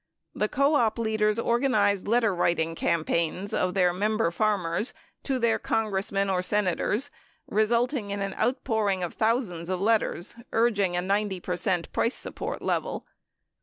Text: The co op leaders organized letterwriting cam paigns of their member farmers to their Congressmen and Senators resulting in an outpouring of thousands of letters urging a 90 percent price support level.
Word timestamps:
The 0.33 0.47
co 0.49 0.73
op 0.77 0.97
leaders 0.97 1.37
organized 1.37 2.07
letterwriting 2.07 2.75
cam 2.75 3.03
paigns 3.03 3.53
of 3.53 3.75
their 3.75 3.93
member 3.93 4.31
farmers 4.31 4.95
to 5.21 5.37
their 5.37 5.59
Congressmen 5.59 6.27
and 6.27 6.43
Senators 6.43 7.11
resulting 7.45 8.09
in 8.09 8.19
an 8.19 8.33
outpouring 8.33 9.03
of 9.03 9.13
thousands 9.13 9.69
of 9.69 9.79
letters 9.79 10.35
urging 10.53 10.97
a 10.97 11.03
90 11.03 11.39
percent 11.41 11.91
price 11.93 12.15
support 12.15 12.63
level. 12.63 13.05